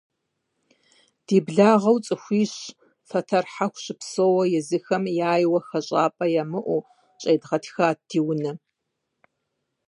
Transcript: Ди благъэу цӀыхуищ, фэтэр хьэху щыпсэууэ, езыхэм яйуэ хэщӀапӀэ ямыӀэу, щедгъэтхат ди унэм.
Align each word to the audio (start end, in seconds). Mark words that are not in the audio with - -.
Ди 1.25 1.37
благъэу 1.45 1.97
цӀыхуищ, 2.05 2.53
фэтэр 3.09 3.45
хьэху 3.53 3.81
щыпсэууэ, 3.83 4.43
езыхэм 4.59 5.03
яйуэ 5.33 5.59
хэщӀапӀэ 5.67 6.25
ямыӀэу, 6.41 6.81
щедгъэтхат 7.21 7.99
ди 8.09 8.19
унэм. 8.29 8.57